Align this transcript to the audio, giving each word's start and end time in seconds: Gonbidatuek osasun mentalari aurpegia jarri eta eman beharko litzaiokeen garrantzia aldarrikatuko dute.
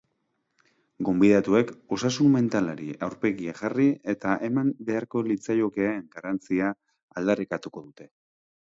Gonbidatuek 1.09 1.73
osasun 1.97 2.33
mentalari 2.37 2.89
aurpegia 3.09 3.55
jarri 3.61 3.87
eta 4.15 4.35
eman 4.51 4.75
beharko 4.89 5.25
litzaiokeen 5.31 6.03
garrantzia 6.19 6.77
aldarrikatuko 7.23 7.89
dute. 7.91 8.15